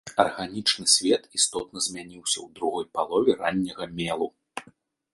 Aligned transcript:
Арганічны 0.21 0.85
свет 0.93 1.23
істотна 1.39 1.79
змяніўся 1.89 2.33
ў 2.45 2.47
другой 2.59 2.85
палове 2.99 3.31
ранняга 3.45 3.85
мелу. 4.01 4.27